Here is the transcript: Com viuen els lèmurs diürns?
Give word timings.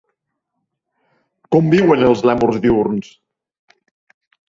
Com 1.57 1.69
viuen 1.75 2.07
els 2.09 2.27
lèmurs 2.31 2.61
diürns? 2.67 3.15